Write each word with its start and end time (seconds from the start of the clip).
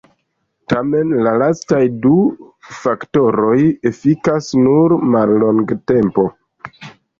Tamen 0.71 1.11
la 1.27 1.33
lastaj 1.43 1.81
du 2.05 2.13
faktoroj 2.79 3.59
efikas 3.93 4.51
nur 4.65 4.99
mallongtempe. 5.13 6.29